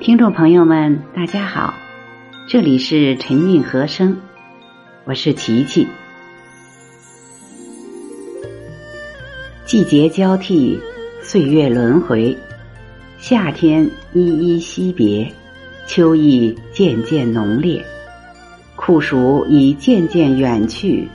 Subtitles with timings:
[0.00, 1.74] 听众朋友们，大家好，
[2.48, 4.16] 这里是沉韵和声，
[5.04, 5.88] 我是琪琪。
[9.64, 10.78] 季节交替，
[11.20, 12.36] 岁月轮回，
[13.18, 15.28] 夏天依依惜别，
[15.88, 17.84] 秋意渐渐浓烈，
[18.76, 21.08] 酷暑已渐渐远去，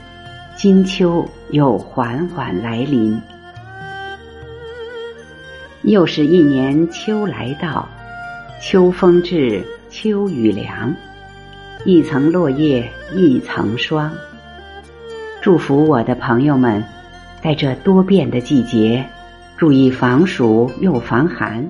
[0.56, 3.18] 金秋又缓缓来临，
[5.84, 7.88] 又是一年秋来到。
[8.66, 10.96] 秋风至，秋雨凉，
[11.84, 14.10] 一层落叶一层霜。
[15.42, 16.82] 祝福我的朋友们，
[17.42, 19.04] 在这多变的季节，
[19.58, 21.68] 注意防暑又防寒，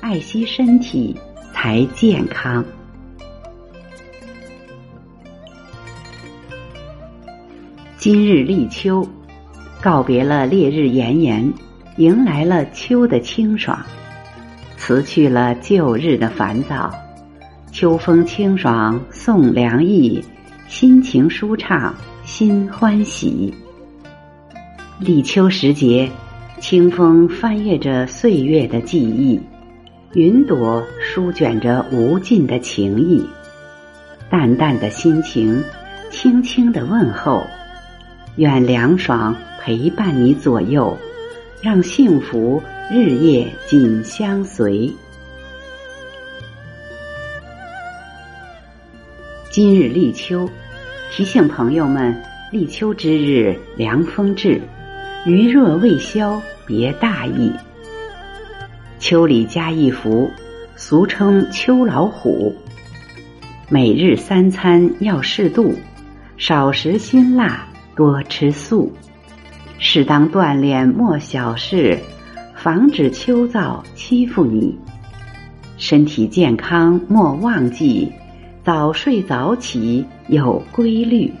[0.00, 1.14] 爱惜身体
[1.52, 2.64] 才健康。
[7.98, 9.06] 今日立秋，
[9.82, 11.52] 告别了烈日炎炎，
[11.98, 13.78] 迎来了秋的清爽。
[14.84, 16.92] 辞去了旧日的烦躁，
[17.70, 20.20] 秋风清爽送凉意，
[20.66, 23.54] 心情舒畅心欢喜。
[24.98, 26.10] 立秋时节，
[26.58, 29.40] 清风翻阅着岁月的记忆，
[30.14, 33.24] 云朵舒卷着无尽的情意，
[34.28, 35.62] 淡淡的心情，
[36.10, 37.46] 轻轻的问候，
[38.34, 40.98] 愿凉爽陪伴你左右，
[41.62, 42.60] 让幸福。
[42.90, 44.92] 日夜紧相随。
[49.50, 50.48] 今日立秋，
[51.10, 52.14] 提醒朋友们：
[52.50, 54.60] 立秋之日，凉风至，
[55.24, 57.52] 余热未消，别大意。
[58.98, 60.28] 秋里加一伏，
[60.76, 62.54] 俗称秋老虎。
[63.70, 65.74] 每日三餐要适度，
[66.36, 68.92] 少食辛辣，多吃素，
[69.78, 71.98] 适当锻炼莫小事。
[72.62, 74.78] 防止秋燥欺负你，
[75.78, 78.12] 身体健康莫忘记，
[78.64, 81.32] 早睡早起有规律。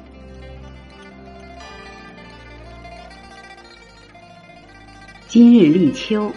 [5.28, 6.32] 今日立秋，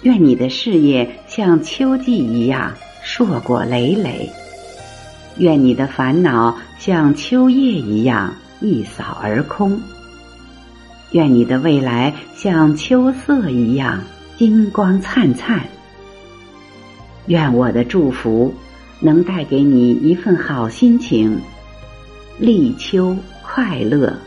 [0.00, 4.30] 愿你的事业像秋季一样硕果累累，
[5.36, 9.78] 愿你的烦恼像秋叶一样一扫而空，
[11.14, 14.02] 愿你的未来像秋色一样。
[14.36, 15.60] 金光灿灿，
[17.26, 18.52] 愿我的祝福
[18.98, 21.38] 能带给你一份好心情，
[22.36, 24.18] 立秋快乐。